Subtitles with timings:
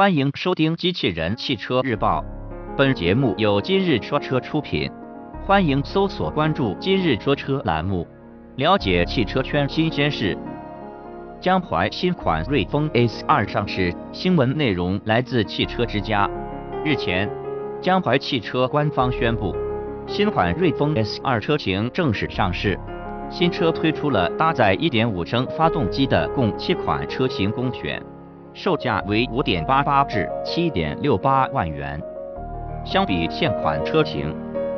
[0.00, 2.22] 欢迎收听《机器人汽车日报》，
[2.74, 4.90] 本节目由今日说车出品。
[5.44, 8.08] 欢迎搜索关注“今日说车”栏目，
[8.56, 10.34] 了解汽车圈新鲜事。
[11.38, 16.26] 江淮新款瑞风 S2 上市，新闻内容来自汽车之家。
[16.82, 17.30] 日前，
[17.82, 19.54] 江淮汽车官方宣布，
[20.06, 22.80] 新款瑞风 S2 车型正式上市。
[23.28, 28.02] 新车推出了搭载1.5升发动机的共七款车型供选。
[28.52, 32.00] 售价为五点八八至七点六八万元。
[32.84, 34.34] 相比现款车型，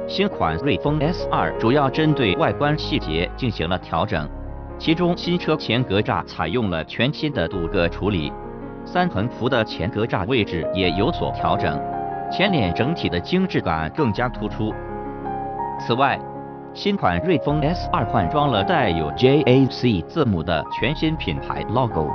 [0.06, 4.28] 新款瑞风 S2 主要针对外观细节进行了调整，
[4.78, 8.32] 其中新车前格栅采用了全新的镀铬处理，
[8.84, 11.80] 三横幅的前格栅位置也有所调整，
[12.30, 14.74] 前脸整体的精致感更加突出。
[15.78, 16.18] 此外，
[16.74, 22.10] 新款瑞风 S2 换装了带有 JAC 字母的全新品牌 logo。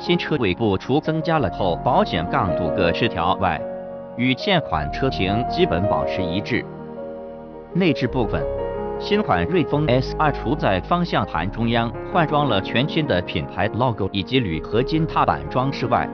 [0.00, 3.60] 新车尾部除增加了后保险杠镀铬饰条外，
[4.16, 6.64] 与现款车型基本保持一致。
[7.74, 8.42] 内置部分，
[8.98, 16.08] 新款瑞风 S2 除在方向盘中央换装了全新的品牌 logo 以及铝合金踏板装饰外，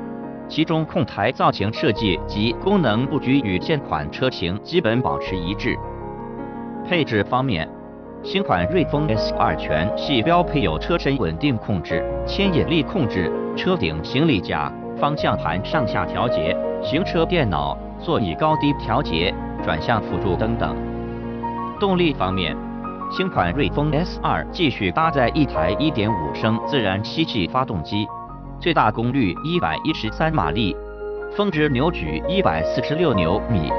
[0.48, 5.76] 其中控台造型设计及功能布局与现款车型基本保持一致。
[6.84, 7.68] 配置方面，
[8.26, 13.30] 新款瑞风 S2 全系标配有车身稳定控制、牵引力控制。
[13.56, 19.32] 车顶行李架、方向盘上下调节、行车电脑、座椅高低调节、
[19.62, 20.76] 转向辅助等等。
[21.78, 22.56] 动力方面，
[23.12, 28.08] 新款瑞风 S2 继续搭载一台1.5升自然吸气发动机，
[28.58, 30.76] 最大功率113马力，
[31.36, 33.70] 峰值扭矩146牛米。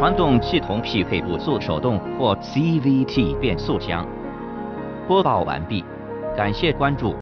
[0.00, 4.02] 传动系统匹配五速手动或 CVT 变速箱。
[5.06, 5.84] 播报完毕，
[6.34, 7.14] 感谢关注。